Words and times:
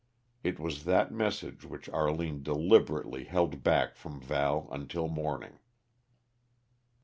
It 0.43 0.59
was 0.59 0.85
that 0.85 1.11
message 1.13 1.63
which 1.63 1.87
Arline 1.89 2.41
deliberately 2.41 3.25
held 3.25 3.61
back 3.61 3.95
from 3.95 4.19
Val 4.19 4.67
until 4.71 5.07
morning. 5.07 5.59